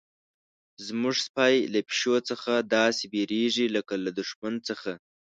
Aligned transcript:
زموږ 0.85 1.15
سپی 1.27 1.55
له 1.73 1.79
پیشو 1.87 2.15
څخه 2.29 2.51
داسې 2.77 3.03
بیریږي 3.13 3.65
لکه 3.75 3.93
له 4.03 4.11
دښمن 4.17 4.53
څخه. 4.67 4.91